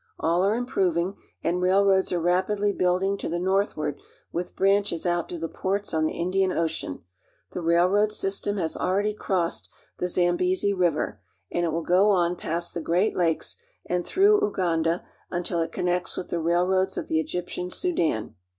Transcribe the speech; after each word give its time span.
All 0.19 0.43
are 0.43 0.55
improving, 0.55 1.15
and 1.43 1.61
railroads 1.61 2.11
are 2.11 2.19
rapidly 2.19 2.73
build 2.73 3.03
ing 3.03 3.19
to 3.19 3.29
the 3.29 3.37
northward 3.37 3.99
with 4.31 4.55
branches 4.55 5.05
out 5.05 5.29
to 5.29 5.37
the 5.37 5.47
ports 5.47 5.93
on 5.93 6.05
the 6.05 6.13
Indian 6.17 6.51
Ocean. 6.51 7.03
The 7.51 7.61
railroad 7.61 8.11
system 8.11 8.57
has 8.57 8.75
already 8.75 9.13
crossed 9.13 9.69
the 9.99 10.07
Zambezi 10.07 10.73
River, 10.73 11.21
and 11.51 11.65
it 11.65 11.69
wiil 11.71 11.85
go 11.85 12.09
on 12.09 12.35
past 12.35 12.73
the 12.73 12.81
great 12.81 13.15
lakes 13.15 13.57
and 13.85 14.03
through 14.03 14.43
Uganda 14.43 15.05
until 15.29 15.61
it 15.61 15.71
connects 15.71 16.17
with 16.17 16.29
the 16.29 16.39
rail 16.39 16.65
_roads 16.65 16.97
of 16.97 17.05
the 17.07 17.19
Egyptian 17.19 17.69
Sudan. 17.69 18.33